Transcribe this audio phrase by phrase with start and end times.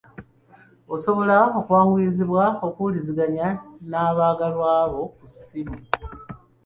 [0.93, 3.47] Osobola okwanguyizibwa okuwuliziganya
[3.89, 5.77] n'abaagalwabo ku ssimu.